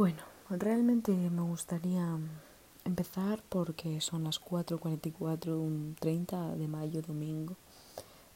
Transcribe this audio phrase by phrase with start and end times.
[0.00, 2.18] Bueno, realmente me gustaría
[2.86, 7.54] empezar porque son las 4.44, un 30 de mayo, domingo.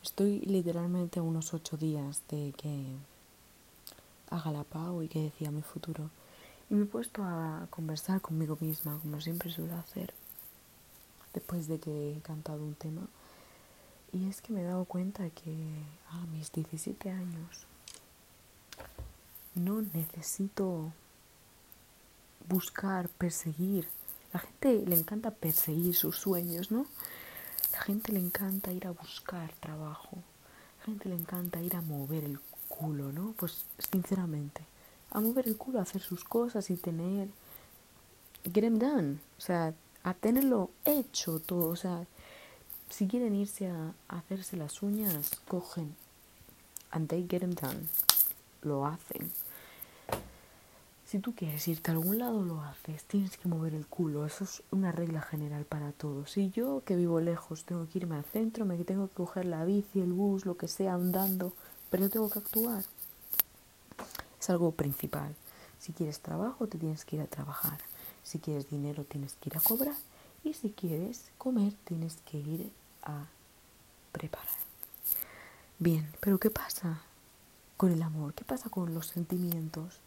[0.03, 2.85] Estoy literalmente unos 8 días de que
[4.29, 6.11] haga la PAU y que decía mi futuro.
[6.69, 10.12] Y me he puesto a conversar conmigo misma, como siempre suelo hacer,
[11.33, 13.08] después de que he cantado un tema.
[14.12, 15.56] Y es que me he dado cuenta que
[16.10, 17.66] a mis 17 años
[19.55, 20.92] no necesito
[22.48, 23.88] buscar, perseguir.
[24.32, 26.86] La gente le encanta perseguir sus sueños, ¿no?
[27.72, 30.18] La gente le encanta ir a buscar trabajo.
[30.80, 33.34] La gente le encanta ir a mover el culo, ¿no?
[33.36, 34.62] Pues sinceramente,
[35.10, 37.28] a mover el culo, a hacer sus cosas y tener...
[38.45, 39.18] Get them done.
[39.38, 39.72] O sea,
[40.02, 41.70] a tenerlo hecho todo.
[41.70, 42.06] O sea,
[42.90, 45.96] si quieren irse a, hacerse las uñas, cogen
[46.95, 47.88] and they get them done.
[48.62, 49.30] Lo hacen.
[51.14, 53.04] Si tú quieres irte a algún lado, lo haces.
[53.04, 54.26] Tienes que mover el culo.
[54.26, 56.32] Eso es una regla general para todos.
[56.32, 59.65] Si yo, que vivo lejos, tengo que irme al centro, me tengo que coger la
[59.65, 61.52] bici, el bus, lo que sea, andando,
[61.88, 62.82] pero tengo que actuar.
[64.41, 65.37] Es algo principal.
[65.79, 67.79] Si quieres trabajo, te tienes que ir a trabajar.
[68.25, 69.95] Si quieres dinero, tienes que ir a cobrar.
[70.42, 72.73] Y si quieres comer, tienes que ir
[73.05, 73.27] a
[74.11, 74.48] preparar.
[75.79, 77.03] Bien, pero ¿qué pasa
[77.77, 78.35] con el amor?
[78.35, 80.01] ¿Qué pasa con los sentimientos?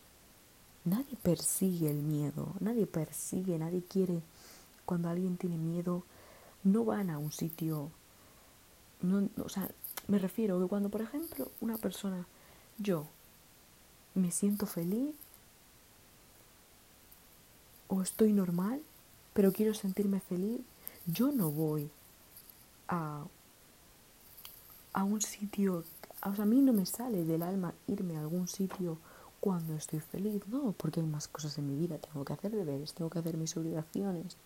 [0.88, 4.21] Nadie persigue el miedo, nadie persigue, nadie quiere.
[4.85, 6.03] Cuando alguien tiene miedo,
[6.63, 7.91] no van a un sitio.
[9.02, 9.69] No, o sea,
[10.07, 12.25] me refiero que cuando, por ejemplo, una persona,
[12.77, 13.05] yo,
[14.16, 15.13] me siento feliz
[17.89, 18.81] o estoy normal,
[19.33, 20.61] pero quiero sentirme feliz,
[21.05, 21.89] yo no voy
[22.88, 23.25] a,
[24.94, 25.83] a un sitio,
[26.23, 28.97] o sea, a mí no me sale del alma irme a algún sitio
[29.39, 32.93] cuando estoy feliz, no, porque hay más cosas en mi vida, tengo que hacer deberes,
[32.93, 34.38] tengo que hacer mis obligaciones,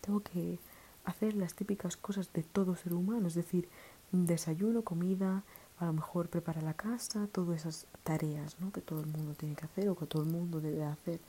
[0.00, 0.58] tengo que
[1.04, 3.68] hacer las típicas cosas de todo ser humano, es decir,
[4.12, 5.42] desayuno, comida,
[5.78, 8.72] a lo mejor preparar la casa, todas esas tareas ¿no?
[8.72, 11.20] que todo el mundo tiene que hacer o que todo el mundo debe hacer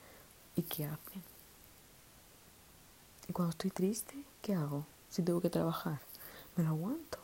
[0.56, 1.22] y que hacen.
[3.28, 4.86] Y cuando estoy triste, ¿qué hago?
[5.10, 6.00] Si tengo que trabajar,
[6.56, 7.18] me lo aguanto.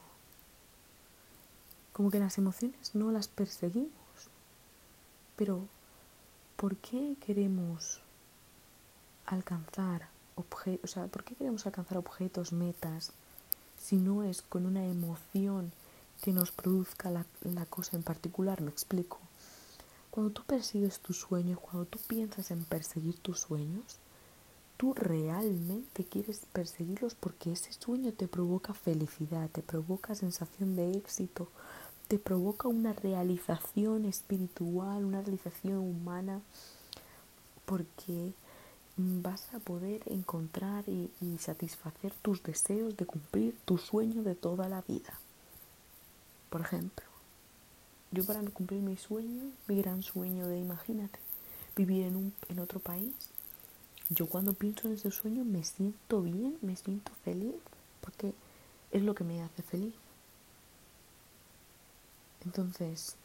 [1.92, 4.03] Como que las emociones no las perseguimos.
[5.36, 5.66] Pero,
[6.56, 8.00] ¿por qué queremos
[9.26, 13.12] alcanzar objetos, o sea, por qué queremos alcanzar objetos, metas,
[13.80, 15.72] si no es con una emoción
[16.22, 18.60] que nos produzca la, la cosa en particular?
[18.60, 19.18] Me explico.
[20.10, 23.98] Cuando tú persigues tus sueños, cuando tú piensas en perseguir tus sueños,
[24.76, 31.48] tú realmente quieres perseguirlos porque ese sueño te provoca felicidad, te provoca sensación de éxito,
[32.14, 36.42] te provoca una realización espiritual, una realización humana,
[37.64, 38.32] porque
[38.96, 41.10] vas a poder encontrar y,
[41.40, 45.18] satisfacer tus deseos de cumplir tu sueño de toda la vida.
[46.50, 47.04] Por ejemplo,
[48.12, 51.18] yo para cumplir mi sueño, mi gran sueño de, imagínate,
[51.74, 53.12] vivir en, un, en otro país,
[54.08, 57.56] yo cuando pienso en ese sueño me siento bien, me siento feliz,
[58.00, 58.34] porque
[58.92, 59.94] es lo que me hace feliz.
[62.44, 63.16] Entonces,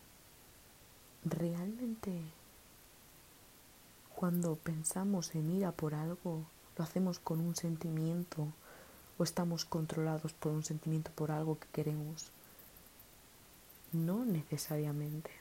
[1.24, 2.22] realmente
[4.20, 6.44] cuando pensamos en ir a por algo,
[6.78, 8.48] lo hacemos con un sentimiento
[9.18, 12.32] o estamos controlados por un sentimiento por algo que queremos.
[13.94, 15.32] No necesariamente.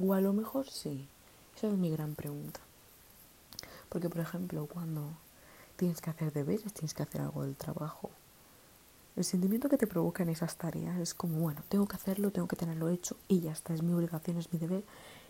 [0.00, 1.08] O a lo mejor sí.
[1.56, 2.60] Esa es mi gran pregunta.
[3.88, 5.12] Porque, por ejemplo, cuando
[5.76, 8.10] tienes que hacer deberes, tienes que hacer algo del trabajo,
[9.20, 12.56] el sentimiento que te provocan esas tareas es como, bueno, tengo que hacerlo, tengo que
[12.56, 14.82] tenerlo hecho y ya está, es mi obligación, es mi deber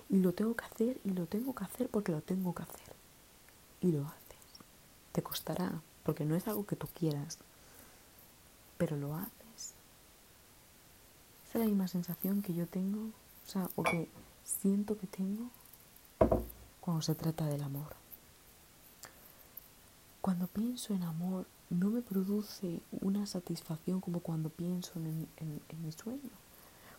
[0.08, 2.94] y lo tengo que hacer y lo tengo que hacer porque lo tengo que hacer.
[3.80, 4.46] Y lo haces.
[5.10, 7.38] Te costará porque no es algo que tú quieras,
[8.78, 9.74] pero lo haces.
[11.48, 14.08] Esa es la misma sensación que yo tengo, o sea, o que
[14.44, 15.50] siento que tengo
[16.80, 17.96] cuando se trata del amor.
[20.20, 25.28] Cuando pienso en amor, no me produce una satisfacción como cuando pienso en,
[25.82, 26.30] mi sueño.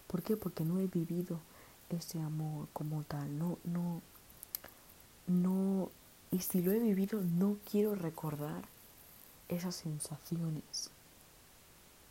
[0.08, 0.38] ¿Por qué?
[0.38, 1.40] Porque no he vivido
[1.90, 3.38] ese amor como tal.
[3.38, 4.02] No, no,
[5.28, 5.90] no.
[6.32, 8.64] Y si lo he vivido, no quiero recordar
[9.50, 10.90] esas sensaciones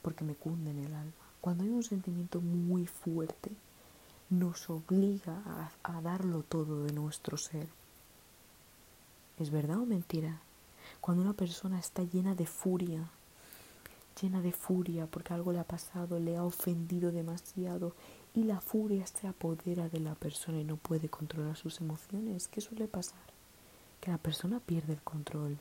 [0.02, 1.12] porque me cunden el alma.
[1.40, 3.50] Cuando hay un sentimiento muy fuerte,
[4.28, 7.68] nos obliga a, a darlo todo de nuestro ser.
[9.38, 10.40] ¿Es verdad o mentira?
[11.00, 13.10] Cuando una persona está llena de furia,
[14.20, 17.94] llena de furia porque algo le ha pasado, le ha ofendido demasiado
[18.34, 22.60] y la furia se apodera de la persona y no puede controlar sus emociones, ¿qué
[22.60, 23.30] suele pasar?
[24.00, 25.58] que la persona pierde el control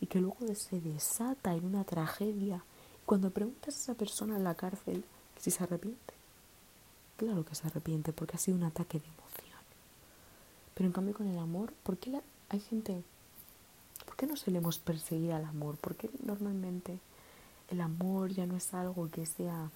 [0.00, 2.64] y que luego se desata en una tragedia.
[3.06, 5.04] Cuando preguntas a esa persona en la cárcel
[5.38, 6.14] si se arrepiente,
[7.16, 9.60] claro que se arrepiente porque ha sido un ataque de emoción.
[10.74, 13.02] Pero en cambio con el amor, ¿por qué hay gente...
[14.24, 15.76] ¿Por qué no solemos perseguir al amor?
[15.76, 16.98] ¿Por qué normalmente
[17.68, 19.70] el amor ya no es algo que sea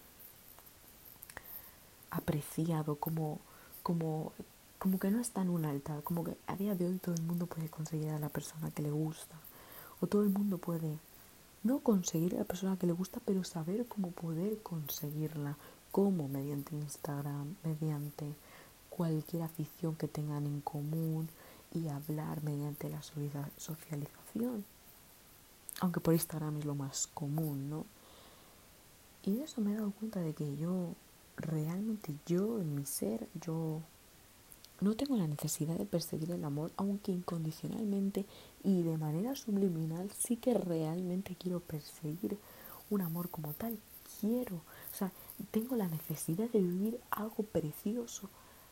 [2.10, 3.40] apreciado como,
[3.82, 4.32] como
[4.78, 7.24] como que no está en un altar, como que a día de hoy todo el
[7.24, 9.36] mundo puede conseguir a la persona que le gusta,
[10.00, 10.98] o todo el mundo puede
[11.62, 15.58] no conseguir a la persona que le gusta, pero saber cómo poder conseguirla,
[15.92, 18.34] cómo mediante Instagram, mediante
[18.88, 21.28] cualquier afición que tengan en común
[21.74, 24.17] y hablar mediante la socialización.
[25.80, 27.86] Aunque por Instagram es lo más común, ¿no?
[29.24, 30.94] Y de eso me he dado cuenta de que yo,
[31.36, 33.80] realmente yo, en mi ser, yo
[34.80, 38.24] no tengo la necesidad de perseguir el amor, aunque incondicionalmente
[38.62, 42.38] y de manera subliminal sí que realmente quiero perseguir
[42.90, 43.78] un amor como tal.
[44.20, 45.12] Quiero, o sea,
[45.50, 48.30] tengo la necesidad de vivir algo precioso.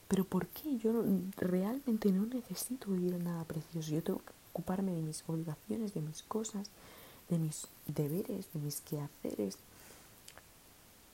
[0.09, 0.79] Pero ¿por qué?
[0.79, 1.05] Yo
[1.37, 3.91] realmente no necesito vivir nada precioso.
[3.91, 4.23] Yo tengo
[4.57, 6.71] ocuparme de mis obligaciones, de mis cosas,
[7.29, 9.59] de mis deberes, de mis quehaceres.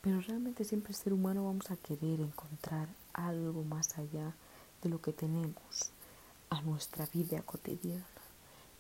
[0.01, 4.33] Pero realmente siempre ser humano vamos a querer encontrar algo más allá
[4.81, 5.91] de lo que tenemos
[6.51, 8.07] a nuestra vida cotidiana.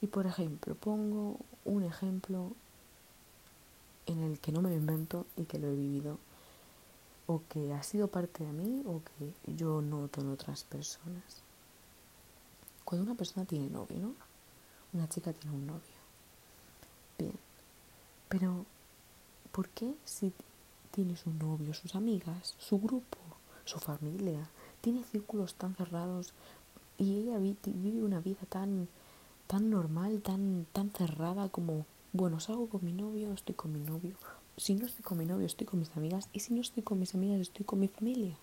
[0.01, 2.53] Y por ejemplo, pongo un ejemplo
[4.07, 6.19] en el que no me invento y que lo he vivido,
[7.27, 11.43] o que ha sido parte de mí o que yo noto en otras personas.
[12.85, 14.32] Cuando una persona tiene novio, ¿no?
[14.93, 16.03] Una chica tiene un novio.
[17.19, 17.35] Bien.
[18.29, 18.67] Pero,
[19.53, 20.33] ¿por qué si
[20.91, 23.19] tienes un novio, sus amigas, su grupo,
[23.65, 24.49] su familia,
[24.81, 26.35] tiene círculos tan cerrados
[26.99, 28.89] y ella vive una vida tan,
[29.47, 34.17] tan normal, tan, tan cerrada como, bueno, salgo con mi novio, estoy con mi novio.
[34.57, 36.29] Si no estoy con mi novio, estoy con mis amigas.
[36.33, 38.37] Y si no estoy con mis amigas, estoy con mi familia.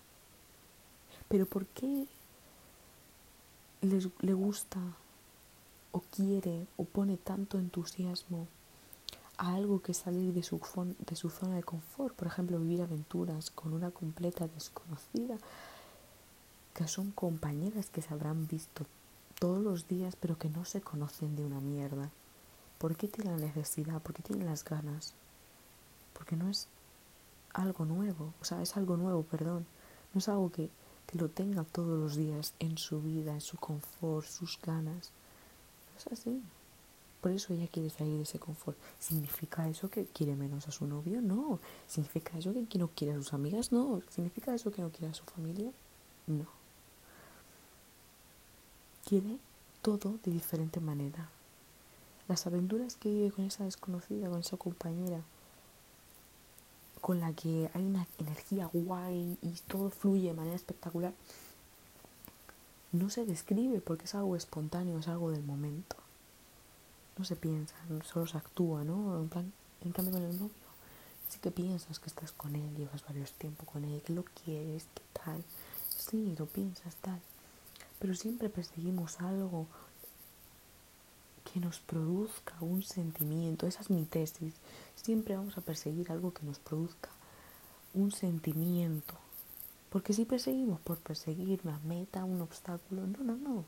[1.28, 2.06] Pero ¿por qué
[3.80, 4.80] les, le gusta
[5.92, 8.46] o quiere o pone tanto entusiasmo
[9.36, 10.58] a algo que salir de su,
[11.30, 12.14] zona de confort?
[12.14, 15.38] Por ejemplo, vivir aventuras con una completa desconocida
[16.74, 18.86] que son compañeras que se habrán visto
[19.38, 22.10] todos los días pero que no se conocen de una mierda.
[22.78, 24.00] ¿Por qué tienen la necesidad?
[24.00, 25.14] ¿Por qué tienen las ganas?
[26.14, 26.68] Porque no es
[27.52, 29.66] algo nuevo, o sea, es algo nuevo, perdón.
[30.14, 30.70] No es algo que,
[31.06, 35.12] que lo tenga todos los días en su vida, en su confort, sus ganas.
[36.06, 36.42] Es así.
[37.20, 38.78] Por eso ella quiere salir de ese confort.
[38.98, 41.20] ¿Significa eso que quiere menos a su novio?
[41.20, 41.58] No.
[41.86, 43.72] ¿Significa eso que no quiere a sus amigas?
[43.72, 44.00] No.
[44.08, 45.70] ¿Significa eso que no quiere a su familia?
[46.26, 46.60] No
[49.10, 49.38] quiere
[49.82, 51.28] todo de diferente manera.
[52.28, 55.20] Las aventuras que vive con esa desconocida, con esa compañera,
[57.00, 61.12] con la que hay una energía guay y todo fluye de manera espectacular,
[62.92, 65.96] no se describe porque es algo espontáneo, es algo del momento.
[67.18, 69.20] No se piensa, solo se actúa, ¿no?
[69.20, 69.52] En plan,
[69.82, 70.50] en cambio con el novio,
[71.28, 74.86] sí que piensas que estás con él, llevas varios tiempo con él, que lo quieres,
[74.94, 75.44] que tal.
[75.88, 77.20] Sí, lo piensas, tal
[78.00, 79.66] pero siempre perseguimos algo
[81.52, 83.66] que nos produzca un sentimiento.
[83.66, 84.54] Esa es mi tesis.
[84.96, 87.10] Siempre vamos a perseguir algo que nos produzca
[87.92, 89.14] un sentimiento.
[89.90, 93.64] Porque si perseguimos por perseguir una meta, un obstáculo, no, no, no.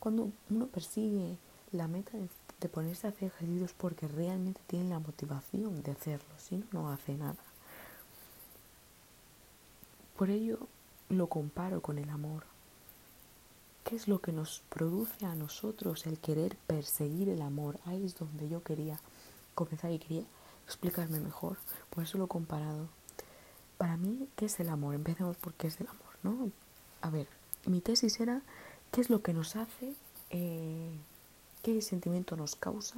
[0.00, 1.36] Cuando uno persigue
[1.72, 6.56] la meta de, ponerse a hacer ejercicios porque realmente tiene la motivación de hacerlo, si
[6.56, 7.36] no, no hace nada.
[10.16, 10.58] Por ello
[11.08, 12.44] lo comparo con el amor.
[13.84, 17.78] ¿Qué es lo que nos produce a nosotros el querer perseguir el amor?
[17.84, 18.98] Ahí es donde yo quería
[19.54, 20.24] comenzar y quería
[20.64, 21.58] explicarme mejor.
[21.90, 22.88] Por eso lo he comparado.
[23.82, 24.94] Para mí, ¿qué es el amor?
[24.94, 26.52] Empecemos por qué es el amor, ¿no?
[27.00, 27.26] A ver,
[27.66, 28.40] mi tesis era
[28.92, 29.96] qué es lo que nos hace,
[30.30, 30.92] eh,
[31.64, 32.94] qué sentimiento nos causa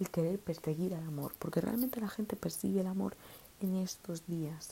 [0.00, 1.34] el querer perseguir el amor.
[1.38, 3.14] Porque realmente la gente persigue el amor
[3.60, 4.70] en estos días.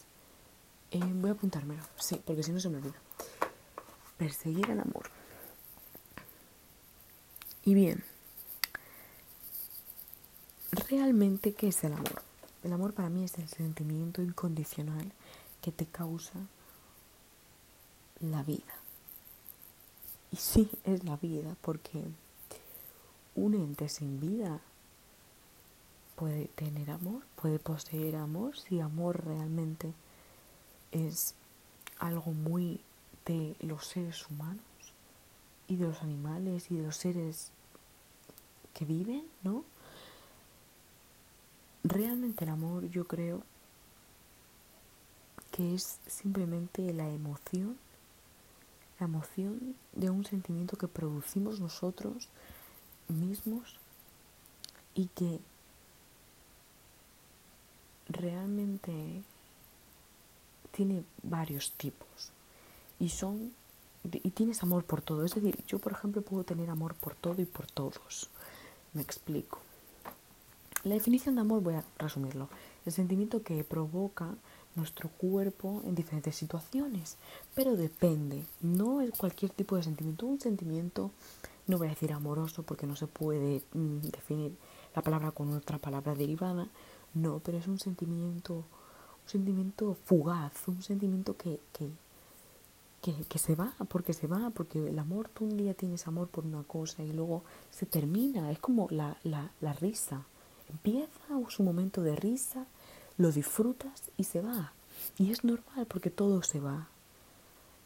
[0.90, 2.96] Eh, voy a apuntármelo, sí, porque si no se me olvida.
[4.18, 5.10] Perseguir el amor.
[7.64, 8.02] Y bien,
[10.88, 12.20] realmente, ¿qué es el amor?
[12.64, 15.12] El amor para mí es el sentimiento incondicional
[15.62, 16.38] que te causa
[18.20, 18.74] la vida.
[20.30, 22.02] Y sí, es la vida, porque
[23.34, 24.60] un ente sin vida
[26.16, 29.92] puede tener amor, puede poseer amor, si amor realmente
[30.90, 31.34] es
[31.98, 32.80] algo muy
[33.26, 34.62] de los seres humanos
[35.68, 37.50] y de los animales y de los seres
[38.74, 39.64] que viven, ¿no?
[41.84, 43.42] Realmente el amor yo creo
[45.52, 47.76] que es simplemente la emoción,
[48.98, 52.28] la emoción de un sentimiento que producimos nosotros
[53.08, 53.76] mismos
[54.94, 55.38] y que
[58.08, 59.22] realmente
[60.72, 62.32] tiene varios tipos
[62.98, 63.52] y son
[64.04, 65.24] y tienes amor por todo.
[65.24, 68.28] Es decir, yo por ejemplo puedo tener amor por todo y por todos.
[68.94, 69.60] Me explico.
[70.82, 72.48] La definición de amor voy a resumirlo.
[72.84, 74.34] El sentimiento que provoca
[74.74, 77.16] nuestro cuerpo en diferentes situaciones,
[77.54, 78.44] pero depende.
[78.60, 80.26] No es cualquier tipo de sentimiento.
[80.26, 81.10] Un sentimiento,
[81.66, 84.56] no voy a decir amoroso porque no se puede mm, definir
[84.94, 86.68] la palabra con otra palabra derivada.
[87.14, 91.90] No, pero es un sentimiento, un sentimiento fugaz, un sentimiento que, que
[93.02, 96.46] que, se va, porque se va, porque el amor, tú un día tienes amor por
[96.46, 100.24] una cosa y luego se termina, es como la, la, la risa.
[100.70, 101.10] Empieza
[101.48, 102.64] su momento de risa,
[103.18, 104.72] lo disfrutas y se va.
[105.18, 106.88] Y es normal porque todo se va.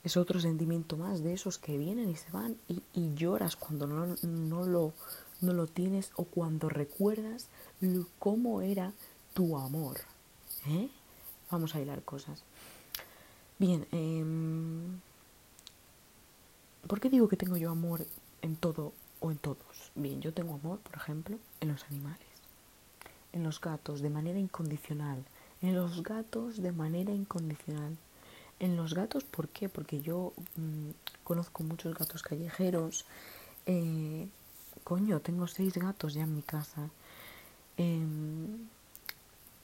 [0.04, 3.86] Es otro sentimiento más de esos que vienen y se van y, y lloras cuando
[3.86, 4.92] no, no, lo,
[5.40, 7.48] no lo tienes o cuando recuerdas
[8.18, 8.92] cómo era
[9.34, 9.98] tu amor.
[10.68, 10.88] ¿eh?
[11.50, 12.42] Vamos a hilar cosas.
[13.58, 14.24] Bien, eh,
[16.86, 18.06] ¿por qué digo que tengo yo amor
[18.42, 19.90] en todo o en todos?
[19.94, 22.25] Bien, yo tengo amor, por ejemplo, en los animales,
[23.36, 25.22] en los gatos de manera incondicional,
[25.60, 27.96] en los gatos de manera incondicional.
[28.58, 29.68] En los gatos, ¿por qué?
[29.68, 30.90] Porque yo mmm,
[31.22, 33.04] conozco muchos gatos callejeros.
[33.66, 34.26] Eh,
[34.84, 36.88] coño, tengo seis gatos ya en mi casa.
[37.76, 38.06] Eh,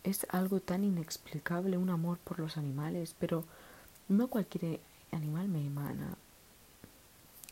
[0.04, 3.44] es algo tan inexplicable un amor por los animales, pero
[4.08, 4.80] no cualquier
[5.12, 6.18] animal me emana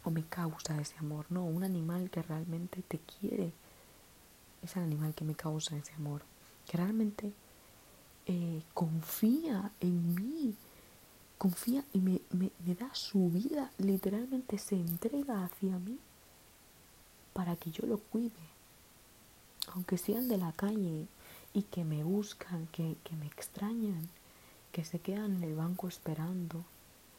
[0.04, 3.52] o me causa ese amor, no, un animal que realmente te quiere
[4.62, 6.22] es el animal que me causa ese amor,
[6.66, 7.32] que realmente
[8.26, 10.54] eh, confía en mí,
[11.38, 15.98] confía y me, me, me da su vida, literalmente se entrega hacia mí
[17.32, 18.32] para que yo lo cuide,
[19.74, 21.06] aunque sean de la calle
[21.52, 24.08] y que me buscan, que, que me extrañan,
[24.72, 26.64] que se quedan en el banco esperando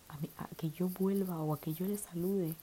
[0.08, 2.56] a, mí, a, que yo vuelva o a que yo les salude.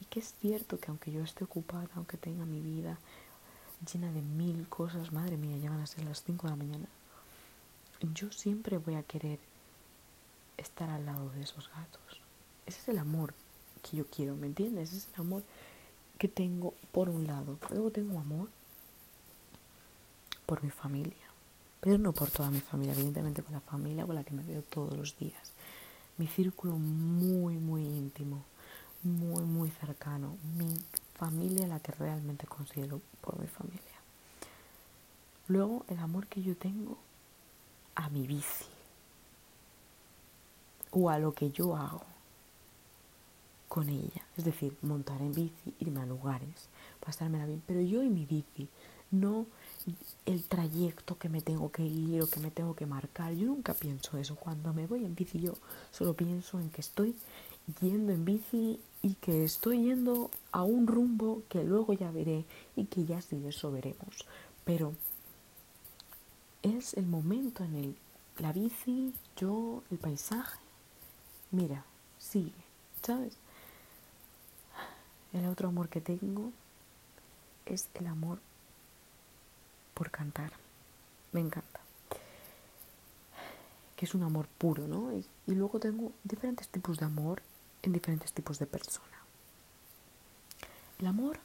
[0.00, 2.98] Y que es cierto que aunque yo esté ocupada, aunque tenga mi vida
[3.84, 6.86] llena de mil cosas, madre mía, van a ser las 5 de la mañana,
[8.14, 9.38] yo siempre voy a querer
[10.56, 12.20] estar al lado de esos gatos.
[12.66, 13.34] Ese es el amor
[13.82, 14.90] que yo quiero, ¿me entiendes?
[14.90, 15.42] Ese es el amor
[16.18, 17.58] que tengo por un lado.
[17.70, 18.48] Luego tengo amor
[20.46, 21.24] por mi familia
[21.84, 24.62] pero no por toda mi familia, evidentemente con la familia con la que me veo
[24.62, 25.52] todos los días.
[26.16, 28.42] Mi círculo muy, muy íntimo,
[29.02, 30.74] muy, muy cercano, mi
[31.14, 33.80] familia la que realmente considero por mi familia.
[35.48, 36.98] Luego el amor que yo tengo
[37.94, 38.64] a mi bici
[40.90, 42.02] o a lo que yo hago
[43.68, 44.22] con ella.
[44.36, 46.68] Es decir, montar en bici, irme a lugares,
[47.04, 48.68] pasármela bien, pero yo y mi bici,
[49.10, 49.46] no
[50.26, 53.32] el trayecto que me tengo que ir o que me tengo que marcar.
[53.34, 54.36] Yo nunca pienso eso.
[54.36, 55.54] Cuando me voy en bici yo
[55.90, 57.14] solo pienso en que estoy
[57.80, 62.44] yendo en bici y que estoy yendo a un rumbo que luego ya veré
[62.76, 64.26] y que ya si eso veremos.
[64.64, 64.94] Pero
[66.62, 67.96] es el momento en el
[68.38, 70.58] la bici, yo, el paisaje.
[71.50, 71.84] Mira,
[72.18, 72.52] sigue,
[73.02, 73.36] ¿sabes?
[75.32, 76.52] El otro amor que tengo
[77.66, 78.40] es el amor
[79.94, 80.52] por cantar.
[81.32, 81.80] Me encanta.
[83.96, 85.12] Que es un amor puro, ¿no?
[85.12, 87.42] Y, y, luego tengo diferentes tipos de amor
[87.86, 89.06] en diferentes tipos de persona.
[90.98, 91.38] El amor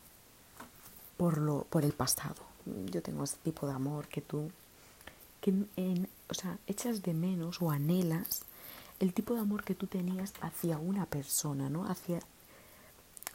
[1.18, 2.44] por, lo, por el pasado.
[2.92, 4.52] Yo tengo ese tipo de amor que tú,
[5.42, 8.44] que en, o sea, echas de menos o anhelas
[9.00, 11.90] el tipo de amor que tú tenías hacia una persona, ¿no?
[11.90, 12.20] Hacia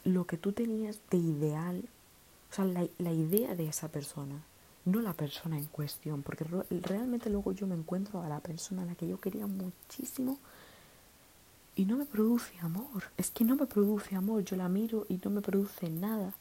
[0.03, 1.83] lo que tú tenías de ideal,
[2.51, 4.41] o sea, la, la idea de esa persona
[4.85, 8.85] no la persona en cuestión, porque realmente luego yo me encuentro a la persona a
[8.85, 10.37] la que yo quería muchísimo
[11.75, 15.19] y no me produce amor, es que no me produce amor, yo la miro y
[15.23, 16.33] no me produce nada,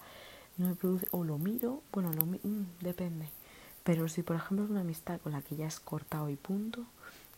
[0.56, 3.28] no me produce, o lo miro, bueno, lo, mmm, depende,
[3.82, 6.84] pero si por ejemplo es una amistad con la que ya es cortado y punto,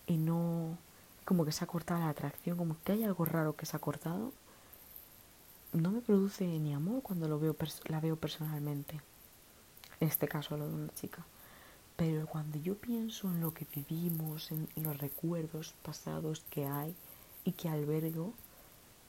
[0.06, 0.76] y no,
[1.24, 3.80] como que se ha cortado la atracción, como que hay algo raro que se ha
[3.80, 4.32] cortado,
[5.72, 9.00] no me produce ni amor cuando lo veo, la veo personalmente.
[10.00, 11.24] En este caso lo de una chica.
[11.96, 16.94] Pero cuando yo pienso en lo que vivimos, en los recuerdos pasados que hay
[17.46, 18.34] y que albergo,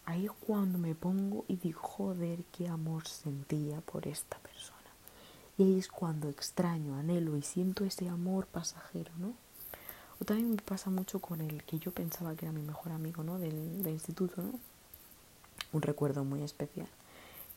[0.05, 4.77] ahí es cuando me pongo y digo, joder, qué amor sentía por esta persona.
[5.57, 9.33] Y ahí es cuando extraño, anhelo y siento ese amor pasajero, ¿no?
[10.21, 13.23] O también me pasa mucho con el que yo pensaba que era mi mejor amigo,
[13.23, 13.39] ¿no?
[13.39, 14.59] Del, del instituto, ¿no?
[15.73, 16.87] Un recuerdo muy especial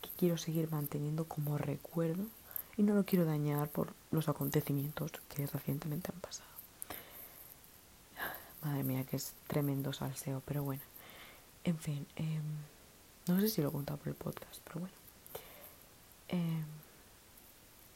[0.00, 2.24] que quiero seguir manteniendo como recuerdo
[2.78, 6.49] y no lo quiero dañar por los acontecimientos que recientemente han pasado.
[8.62, 10.82] Madre mía, que es tremendo salseo, pero bueno.
[11.64, 12.40] En fin, eh,
[13.26, 14.94] no sé si lo he contado por el podcast, pero bueno.
[16.28, 16.64] Eh,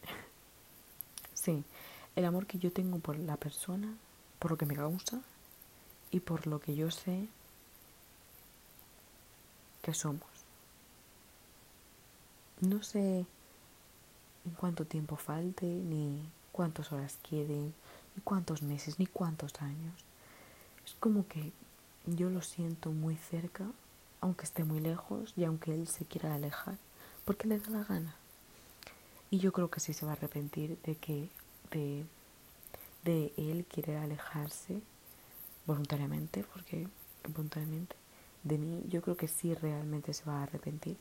[1.34, 1.64] sí,
[2.16, 3.94] el amor que yo tengo por la persona,
[4.38, 5.20] por lo que me causa
[6.10, 7.28] y por lo que yo sé
[9.82, 10.28] que somos.
[12.60, 13.26] No sé
[14.44, 17.74] en cuánto tiempo falte, ni cuántas horas queden,
[18.14, 20.03] ni cuántos meses, ni cuántos años.
[20.86, 21.52] Es como que
[22.06, 23.64] yo lo siento muy cerca,
[24.20, 26.76] aunque esté muy lejos y aunque él se quiera alejar,
[27.24, 28.14] porque le da la gana.
[29.30, 31.28] Y yo creo que sí se va a arrepentir de que
[31.70, 32.04] de,
[33.04, 34.80] de él querer alejarse
[35.66, 36.88] voluntariamente, porque
[37.28, 37.96] voluntariamente
[38.44, 40.96] de mí, yo creo que sí realmente se va a arrepentir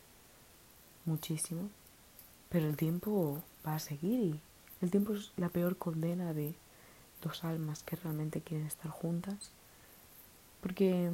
[1.06, 1.70] muchísimo,
[2.50, 4.42] pero el tiempo va a seguir y
[4.82, 6.56] el tiempo es la peor condena de
[7.22, 9.52] dos almas que realmente quieren estar juntas
[10.64, 11.12] porque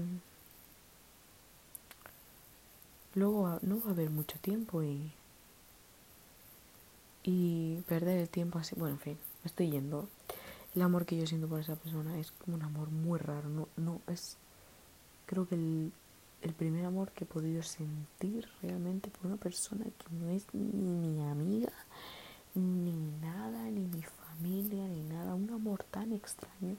[3.16, 5.12] luego no va a haber mucho tiempo y,
[7.24, 10.08] y perder el tiempo así, bueno, en fin, me estoy yendo.
[10.76, 13.68] El amor que yo siento por esa persona es como un amor muy raro, no,
[13.76, 14.38] no es,
[15.26, 15.92] creo que el,
[16.44, 20.92] el primer amor que he podido sentir realmente por una persona que no es ni
[20.92, 21.74] mi amiga,
[22.54, 26.78] ni nada, ni mi familia, ni nada, un amor tan extraño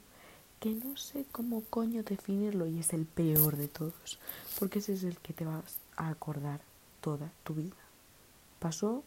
[0.61, 4.19] que no sé cómo coño definirlo y es el peor de todos,
[4.59, 6.61] porque ese es el que te vas a acordar
[7.01, 7.75] toda tu vida.
[8.59, 9.03] Pasó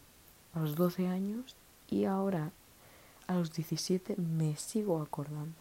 [0.52, 1.54] a los 12 años
[1.88, 2.50] y ahora
[3.28, 5.54] a los 17 me sigo acordando.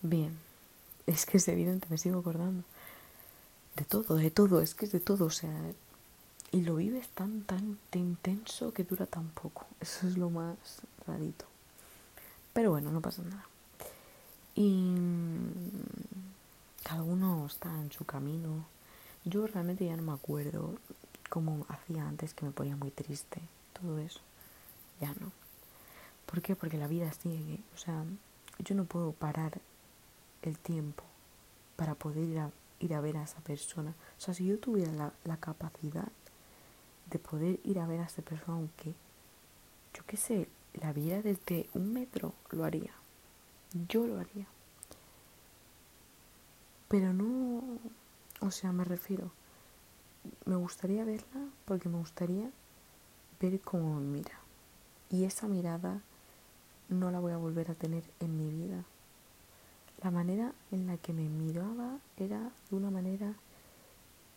[0.00, 0.34] Bien,
[1.06, 2.64] es que es evidente, me sigo acordando.
[3.76, 5.54] De todo, de todo, es que es de todo, o sea,
[6.50, 9.66] y lo vives tan, tan, tan intenso que dura tan poco.
[9.80, 10.56] Eso es lo más
[11.06, 11.44] rarito.
[12.54, 13.46] Pero bueno, no pasa nada.
[14.58, 14.94] Y
[16.82, 18.64] cada uno está en su camino.
[19.26, 20.76] Yo realmente ya no me acuerdo
[21.28, 23.42] como hacía antes que me ponía muy triste,
[23.78, 24.20] todo eso.
[24.98, 25.30] Ya no.
[26.24, 26.56] ¿Por qué?
[26.56, 27.58] Porque la vida sigue.
[27.74, 28.02] O sea,
[28.60, 29.60] yo no puedo parar
[30.40, 31.04] el tiempo
[31.76, 33.94] para poder ir a, ir a ver a esa persona.
[34.16, 36.08] O sea, si yo tuviera la, la capacidad
[37.10, 38.94] de poder ir a ver a esa persona, aunque
[39.92, 40.48] yo qué sé,
[40.80, 42.92] la viera desde un metro, lo haría
[43.88, 44.46] yo lo haría.
[46.88, 47.62] Pero no,
[48.40, 49.30] o sea, me refiero,
[50.44, 52.50] me gustaría verla porque me gustaría
[53.40, 54.38] ver cómo me mira.
[55.10, 56.00] Y esa mirada
[56.88, 58.84] no la voy a volver a tener en mi vida.
[60.02, 63.34] La manera en la que me miraba era de una manera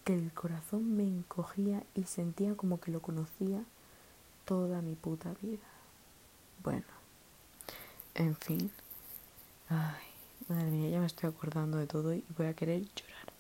[0.04, 3.64] que el corazón me encogía y sentía como que lo conocía
[4.46, 5.68] toda mi puta vida.
[6.64, 6.88] Bueno,
[8.16, 8.72] en fin.
[9.72, 10.02] Ay,
[10.48, 13.34] madre mía, ya me estoy acordando de todo y voy a querer llorar.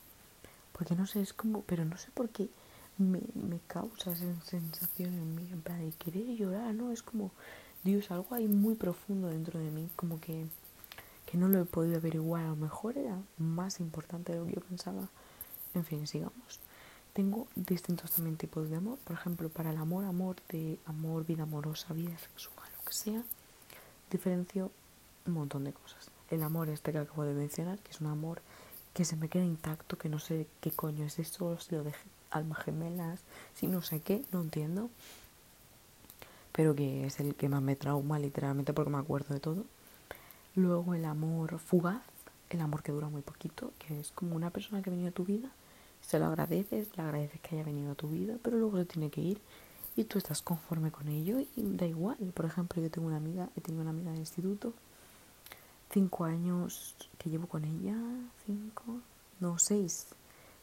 [0.73, 2.49] Porque no sé, es como, pero no sé por qué
[2.99, 6.91] me, me causa esa sensación en mí, en plan de querer llorar, ¿no?
[6.91, 7.31] Es como,
[7.83, 10.45] Dios, algo ahí muy profundo dentro de mí, como que,
[11.25, 12.45] que no lo he podido averiguar.
[12.45, 15.09] A lo mejor era más importante de lo que yo pensaba.
[15.73, 16.59] En fin, sigamos.
[17.13, 18.99] Tengo distintos también tipos de amor.
[18.99, 23.23] Por ejemplo, para el amor, amor de amor, vida amorosa, vida sexual, lo que sea,
[24.11, 24.71] diferencio
[25.25, 28.41] un montón de cosas el amor este que acabo de mencionar, que es un amor
[28.93, 31.93] que se me queda intacto, que no sé qué coño es eso, si lo de
[32.31, 33.21] almas gemelas,
[33.55, 34.89] si no sé qué, no entiendo.
[36.51, 39.65] Pero que es el que más me trauma literalmente porque me acuerdo de todo.
[40.55, 42.01] Luego el amor fugaz,
[42.49, 45.13] el amor que dura muy poquito, que es como una persona que ha venido a
[45.13, 45.49] tu vida,
[46.01, 49.09] se lo agradeces, le agradeces que haya venido a tu vida, pero luego se tiene
[49.09, 49.41] que ir
[49.95, 52.17] y tú estás conforme con ello y da igual.
[52.33, 54.73] Por ejemplo, yo tengo una amiga, he tenido una amiga de instituto
[55.91, 57.95] cinco años que llevo con ella,
[58.45, 59.01] cinco,
[59.39, 60.07] no, seis,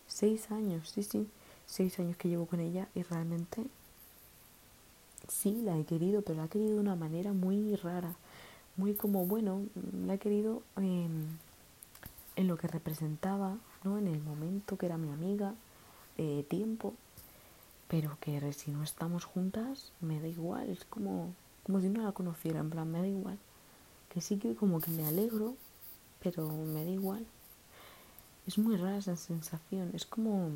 [0.07, 1.29] seis años, sí, sí,
[1.67, 3.67] seis años que llevo con ella y realmente
[5.29, 8.15] sí la he querido, pero la he querido de una manera muy rara,
[8.77, 9.63] muy como, bueno,
[10.07, 11.39] la he querido en
[12.37, 13.99] lo que representaba, ¿no?
[13.99, 15.55] En el momento que era mi amiga,
[16.19, 16.95] eh, tiempo,
[17.89, 21.35] pero que si no estamos juntas me da igual, es como,
[21.65, 23.39] como si no la conociera, en plan, me da igual
[24.09, 25.57] que sí que como que me alegro,
[26.23, 27.27] pero me da igual.
[28.47, 30.51] Es muy rara esa sensación, es como,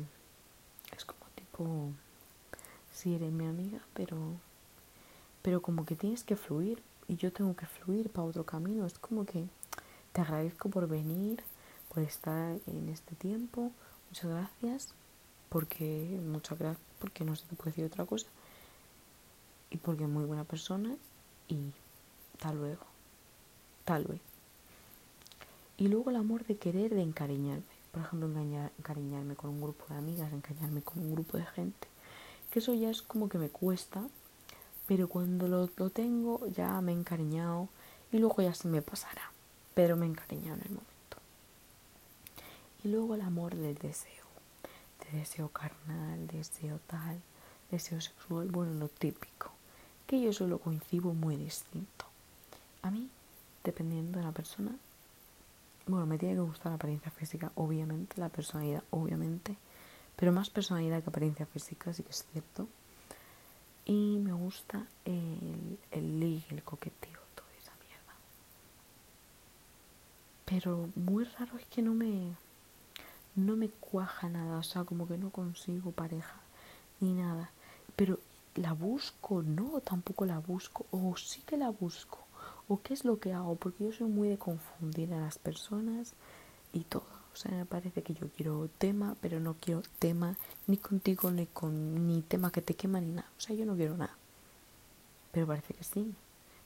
[0.95, 1.89] es como tipo,
[2.93, 4.17] si eres mi amiga, pero
[5.41, 8.85] pero como que tienes que fluir y yo tengo que fluir para otro camino.
[8.85, 9.45] Es como que
[10.13, 11.43] te agradezco por venir,
[11.93, 13.71] por estar en este tiempo.
[14.09, 14.93] Muchas gracias,
[15.49, 18.27] porque muchas gracias, porque no se te puede decir otra cosa.
[19.69, 20.95] Y porque es muy buena persona
[21.47, 21.71] y
[22.39, 22.85] tal luego,
[23.91, 24.21] tal vez.
[25.75, 27.75] Y luego el amor de querer, de encariñarme.
[27.91, 28.29] Por ejemplo,
[28.77, 31.89] encariñarme con un grupo de amigas, encariñarme con un grupo de gente.
[32.49, 34.01] Que eso ya es como que me cuesta,
[34.87, 37.67] pero cuando lo, lo tengo ya me he encariñado
[38.13, 39.29] y luego ya se me pasará.
[39.73, 41.17] Pero me he encariñado en el momento.
[42.85, 44.25] Y luego el amor del deseo.
[45.03, 47.19] De deseo carnal, deseo tal,
[47.69, 49.51] deseo sexual, bueno, lo típico.
[50.07, 52.05] Que yo eso lo coincido muy distinto.
[52.83, 53.09] A mí,
[53.63, 54.75] dependiendo de la persona,
[55.87, 59.57] bueno, me tiene que gustar la apariencia física, obviamente, la personalidad, obviamente,
[60.15, 62.67] pero más personalidad que apariencia física, sí que es cierto.
[63.85, 68.13] Y me gusta el, el el coqueteo, toda esa mierda.
[70.45, 72.35] Pero muy raro es que no me,
[73.35, 76.39] no me cuaja nada, o sea, como que no consigo pareja
[76.99, 77.49] ni nada.
[77.95, 78.19] Pero
[78.55, 82.19] la busco, no, tampoco la busco, o sí que la busco
[82.71, 86.13] o qué es lo que hago, porque yo soy muy de confundir a las personas
[86.71, 87.03] y todo.
[87.33, 91.47] O sea, me parece que yo quiero tema, pero no quiero tema ni contigo, ni
[91.47, 93.29] con ni tema que te quema, ni nada.
[93.37, 94.15] O sea, yo no quiero nada.
[95.33, 96.15] Pero parece que sí.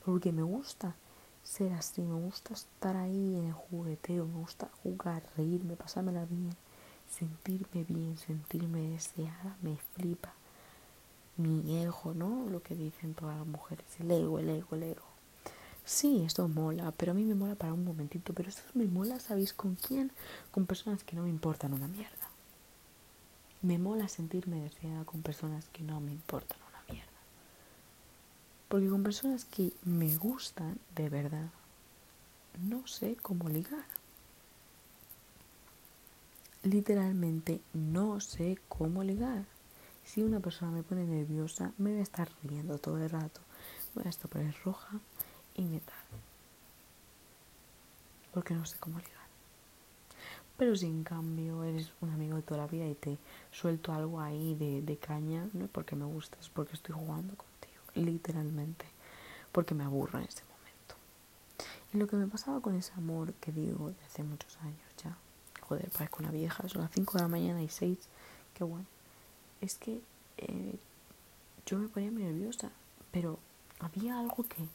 [0.04, 0.94] Porque me gusta
[1.42, 6.54] ser así, me gusta estar ahí en el jugueteo, me gusta jugar, reírme, pasármela bien,
[7.10, 10.32] sentirme bien, sentirme deseada, me flipa.
[11.36, 12.46] Mi ego, ¿no?
[12.48, 15.15] Lo que dicen todas las mujeres, el ego, el ego, el ego.
[15.86, 18.32] Sí, esto mola, pero a mí me mola para un momentito.
[18.34, 20.10] Pero esto me mola, ¿sabéis con quién?
[20.50, 22.28] Con personas que no me importan una mierda.
[23.62, 27.20] Me mola sentirme deseada con personas que no me importan una mierda.
[28.68, 31.50] Porque con personas que me gustan de verdad,
[32.60, 33.86] no sé cómo ligar.
[36.64, 39.44] Literalmente no sé cómo ligar.
[40.04, 43.40] Si una persona me pone nerviosa, me voy a estar riendo todo el rato.
[43.94, 44.28] Voy a estar
[44.64, 45.00] roja
[45.56, 45.94] y metal.
[48.32, 49.26] Porque no sé cómo ligar.
[50.56, 53.18] Pero si en cambio eres un amigo de toda la vida y te
[53.50, 57.82] suelto algo ahí de, de caña, no es porque me gustas, porque estoy jugando contigo,
[57.94, 58.86] literalmente.
[59.52, 60.94] Porque me aburro en ese momento.
[61.92, 65.16] Y lo que me pasaba con ese amor que digo de hace muchos años ya,
[65.60, 67.98] joder, parezco una vieja, son las 5 de la mañana y 6,
[68.54, 68.86] qué bueno.
[69.60, 70.00] Es que
[70.38, 70.78] eh,
[71.66, 72.70] yo me ponía muy nerviosa,
[73.10, 73.38] pero
[73.80, 74.68] había algo que,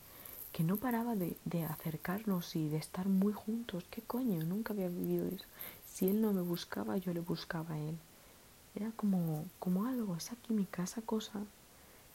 [0.52, 3.86] que no paraba de, de, acercarnos y de estar muy juntos.
[3.90, 4.44] ¿Qué coño?
[4.44, 5.46] Nunca había vivido eso.
[5.88, 7.98] Si él no me buscaba, yo le buscaba a él.
[8.76, 11.42] Era como, como algo, es aquí mi casa cosa.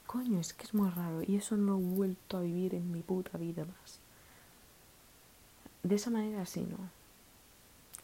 [0.05, 2.91] Coño, es que es muy raro y eso no lo he vuelto a vivir en
[2.91, 3.99] mi puta vida más.
[5.83, 6.77] De esa manera sí, ¿no?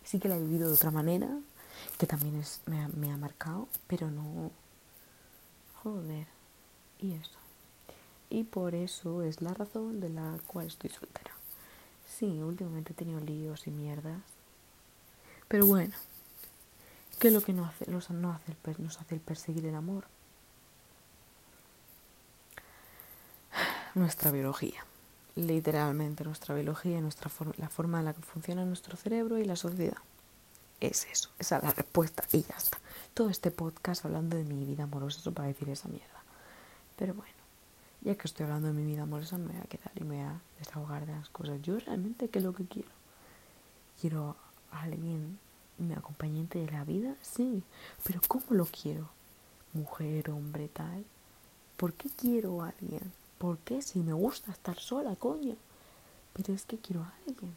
[0.04, 1.30] Sí que la he vivido de otra manera,
[1.98, 4.52] que también es, me, me ha marcado, pero no...
[5.82, 6.28] Joder.
[7.00, 7.43] Y eso
[8.34, 11.32] y por eso es la razón de la cual estoy soltera.
[12.18, 14.24] Sí, últimamente he tenido líos y mierdas.
[15.48, 15.94] Pero bueno,
[17.20, 20.06] ¿qué es lo que no hace, nos hace, nos hace el perseguir el amor?
[23.94, 24.84] Nuestra biología.
[25.36, 29.98] Literalmente nuestra biología, nuestra la forma en la que funciona nuestro cerebro y la sociedad.
[30.80, 32.80] Es eso, esa es la respuesta y ya está.
[33.14, 36.24] Todo este podcast hablando de mi vida amorosa, eso para decir esa mierda.
[36.98, 37.33] Pero bueno
[38.04, 40.26] ya que estoy hablando de mi vida amorosa, me voy a quedar y me voy
[40.26, 41.62] a desahogar de las cosas.
[41.62, 42.90] Yo realmente, ¿qué es lo que quiero?
[44.00, 44.36] ¿Quiero
[44.72, 45.40] a alguien,
[45.78, 47.16] mi acompañante de la vida?
[47.22, 47.64] Sí,
[48.04, 49.10] pero ¿cómo lo quiero?
[49.74, 51.06] Mujer, hombre, tal.
[51.78, 53.12] ¿Por qué quiero a alguien?
[53.38, 53.82] ¿Por qué?
[53.82, 55.56] Si me gusta estar sola, coño.
[56.34, 57.56] Pero es que quiero a alguien.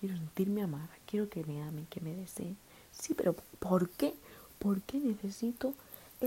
[0.00, 0.90] Quiero sentirme amada.
[1.06, 2.56] Quiero que me amen, que me deseen.
[2.92, 4.14] Sí, pero ¿por qué?
[4.58, 5.74] ¿Por qué necesito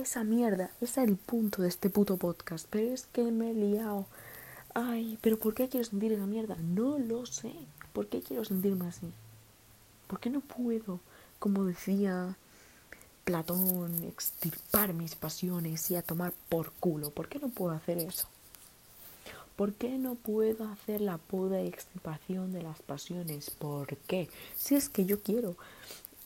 [0.01, 2.67] esa mierda, ese es el punto de este puto podcast.
[2.69, 4.05] Pero es que me he liado.
[4.73, 6.55] Ay, pero ¿por qué quiero sentir esa mierda?
[6.55, 7.53] No lo sé.
[7.93, 9.11] ¿Por qué quiero sentirme así?
[10.07, 10.99] ¿Por qué no puedo,
[11.39, 12.35] como decía
[13.23, 17.09] Platón, extirpar mis pasiones y a tomar por culo?
[17.09, 18.27] ¿Por qué no puedo hacer eso?
[19.55, 23.49] ¿Por qué no puedo hacer la poda y extirpación de las pasiones?
[23.49, 24.29] ¿Por qué?
[24.57, 25.55] Si es que yo quiero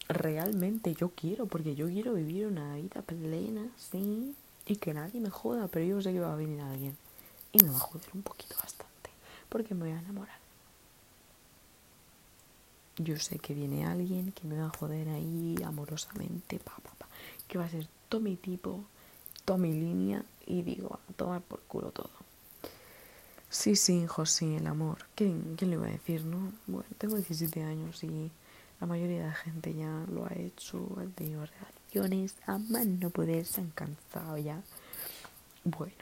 [0.10, 5.30] realmente yo quiero, porque yo quiero vivir una vida plena, sí, y que nadie me
[5.30, 6.98] joda, pero yo sé que va a venir alguien
[7.52, 9.12] y me va a joder un poquito bastante,
[9.48, 10.40] porque me voy a enamorar.
[12.98, 17.08] Yo sé que viene alguien que me va a joder ahí amorosamente, pa, pa, pa,
[17.48, 18.84] que va a ser todo mi tipo,
[19.46, 22.10] toda mi línea, y digo, a tomar por culo todo.
[23.52, 25.06] Sí, sí, hijo, sí, el amor.
[25.16, 26.52] ¿Quién, ¿Quién le iba a decir, no?
[26.68, 28.32] Bueno, tengo 17 años y
[28.80, 33.10] la mayoría de la gente ya lo ha hecho, han tenido relaciones, a más no
[33.10, 34.62] poder, se han cansado ya.
[35.66, 35.96] Bueno,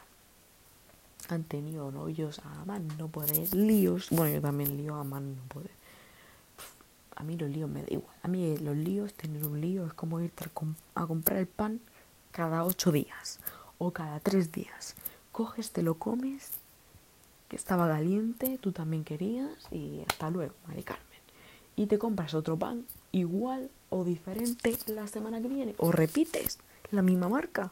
[1.30, 4.10] han tenido novios a más no poder, líos.
[4.12, 5.72] Bueno, yo también lío a más no poder.
[7.16, 8.16] A mí los líos me da igual.
[8.22, 10.46] A mí los líos, tener un lío es como irte
[10.94, 11.80] a, comprar el pan
[12.32, 13.40] cada ocho días
[13.80, 14.96] o cada tres días.
[15.32, 16.52] Coges, te lo comes
[17.50, 21.07] que estaba caliente, tú también querías y hasta luego, Mari Carmen.
[21.78, 26.60] Y te compras otro pan igual o diferente la semana que viene o repites
[26.92, 27.72] la misma marca.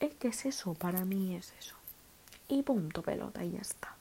[0.00, 1.76] Es que es eso, para mí es eso.
[2.48, 3.94] Y punto pelota y ya está.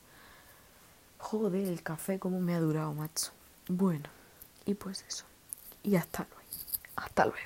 [1.19, 3.31] Joder, el café como me ha durado, macho.
[3.67, 4.09] Bueno,
[4.65, 5.25] y pues eso.
[5.83, 6.41] Y hasta luego.
[6.95, 7.39] Hasta luego.